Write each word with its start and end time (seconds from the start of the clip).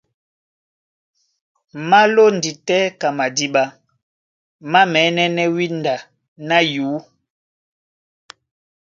Má 1.89 1.99
lóndi 2.13 2.51
tɛ́ 2.67 2.81
ka 2.99 3.07
madíɓá, 3.17 3.63
má 4.71 4.81
mɛ̌nɛ́nɛ́ 4.91 5.47
wínda 5.55 5.95
ná 6.47 6.57
yǔ. 6.73 6.89